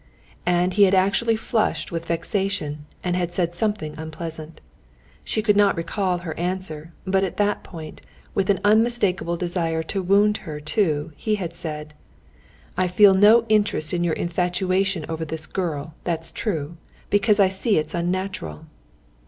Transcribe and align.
And 0.47 0.73
he 0.73 0.85
had 0.85 0.95
actually 0.95 1.35
flushed 1.35 1.91
with 1.91 2.07
vexation, 2.07 2.87
and 3.03 3.15
had 3.15 3.35
said 3.35 3.53
something 3.53 3.93
unpleasant. 3.99 4.59
She 5.23 5.43
could 5.43 5.55
not 5.55 5.77
recall 5.77 6.17
her 6.17 6.35
answer, 6.39 6.91
but 7.05 7.23
at 7.23 7.37
that 7.37 7.63
point, 7.63 8.01
with 8.33 8.49
an 8.49 8.61
unmistakable 8.65 9.37
desire 9.37 9.83
to 9.83 10.01
wound 10.01 10.37
her 10.37 10.59
too, 10.59 11.11
he 11.17 11.35
had 11.35 11.53
said: 11.53 11.93
"I 12.75 12.87
feel 12.87 13.13
no 13.13 13.45
interest 13.47 13.93
in 13.93 14.03
your 14.03 14.15
infatuation 14.15 15.05
over 15.07 15.23
this 15.23 15.45
girl, 15.45 15.93
that's 16.03 16.31
true, 16.31 16.77
because 17.11 17.39
I 17.39 17.49
see 17.49 17.77
it's 17.77 17.93
unnatural." 17.93 18.65